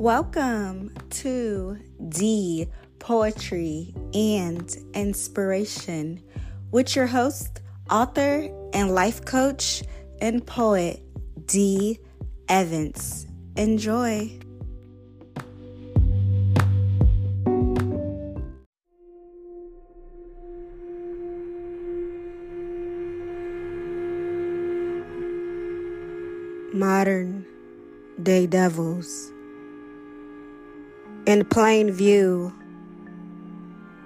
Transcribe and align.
Welcome 0.00 0.94
to 1.10 1.76
D 2.08 2.66
Poetry 3.00 3.94
and 4.14 4.74
Inspiration 4.94 6.22
with 6.70 6.96
your 6.96 7.06
host, 7.06 7.60
author, 7.90 8.48
and 8.72 8.94
life 8.94 9.26
coach 9.26 9.82
and 10.22 10.46
poet 10.46 11.02
D 11.44 11.98
Evans. 12.48 13.26
Enjoy. 13.56 14.38
Modern 26.72 27.44
day 28.22 28.46
devils. 28.46 29.30
In 31.26 31.44
plain 31.44 31.90
view, 31.92 32.52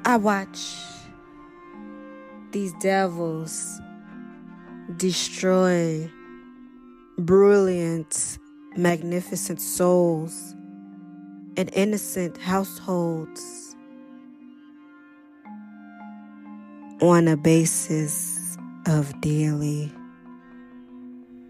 I 0.04 0.16
watch 0.16 0.74
these 2.50 2.72
devils 2.80 3.80
destroy 4.96 6.10
brilliant, 7.16 8.38
magnificent 8.76 9.60
souls 9.60 10.54
and 11.56 11.70
innocent 11.72 12.36
households 12.36 13.76
on 17.00 17.28
a 17.28 17.36
basis 17.36 18.58
of 18.86 19.20
daily. 19.20 19.92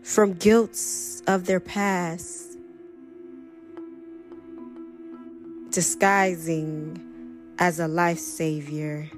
From 0.03 0.35
guilts 0.35 1.23
of 1.27 1.47
their 1.47 1.61
past, 1.61 2.54
disguising 5.75 6.97
as 7.59 7.81
a 7.81 7.89
life 7.89 8.21
savior, 8.21 9.11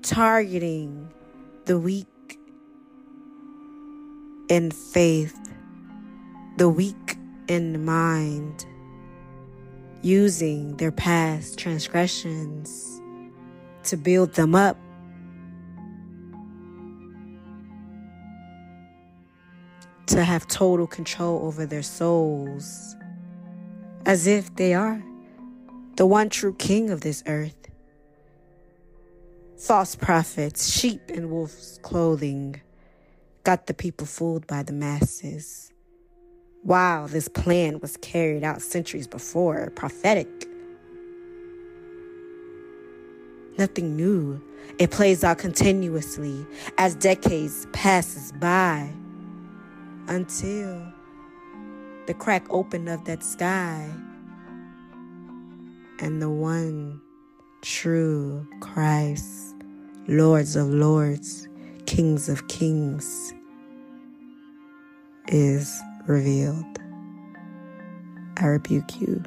targeting 0.00 1.12
the 1.66 1.78
weak 1.78 2.06
in 4.48 4.70
faith, 4.70 5.38
the 6.56 6.70
weak 6.70 7.18
in 7.48 7.84
mind, 7.84 8.64
using 10.00 10.74
their 10.78 10.92
past 10.92 11.58
transgressions 11.58 13.02
to 13.82 13.94
build 13.94 14.32
them 14.32 14.54
up. 14.54 14.78
To 20.06 20.24
have 20.24 20.48
total 20.48 20.86
control 20.86 21.44
over 21.44 21.66
their 21.66 21.82
souls, 21.82 22.96
as 24.06 24.26
if 24.26 24.54
they 24.56 24.74
are 24.74 25.02
the 25.96 26.06
one 26.06 26.28
true 26.28 26.54
king 26.54 26.90
of 26.90 27.00
this 27.00 27.22
earth. 27.26 27.56
False 29.56 29.94
prophets, 29.94 30.70
sheep 30.70 31.10
in 31.10 31.30
wolf's 31.30 31.78
clothing, 31.82 32.60
got 33.44 33.66
the 33.66 33.74
people 33.74 34.06
fooled 34.06 34.46
by 34.46 34.62
the 34.62 34.72
masses. 34.72 35.70
Wow, 36.64 37.06
this 37.06 37.28
plan 37.28 37.78
was 37.80 37.96
carried 37.98 38.42
out 38.42 38.62
centuries 38.62 39.06
before, 39.06 39.70
prophetic. 39.76 40.28
Nothing 43.56 43.96
new. 43.96 44.42
It 44.78 44.90
plays 44.90 45.22
out 45.22 45.38
continuously 45.38 46.46
as 46.78 46.94
decades 46.96 47.66
passes 47.72 48.32
by 48.32 48.90
until 50.08 50.93
the 52.06 52.14
crack 52.14 52.46
open 52.50 52.88
of 52.88 53.04
that 53.04 53.22
sky 53.22 53.88
and 56.00 56.20
the 56.20 56.28
one 56.28 57.00
true 57.62 58.46
Christ, 58.60 59.54
Lords 60.06 60.54
of 60.56 60.68
Lords, 60.68 61.48
Kings 61.86 62.28
of 62.28 62.46
Kings, 62.48 63.32
is 65.28 65.80
revealed. 66.06 66.78
I 68.36 68.46
rebuke 68.46 69.00
you, 69.00 69.22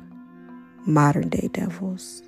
modern 0.86 1.30
day 1.30 1.50
devils. 1.52 2.22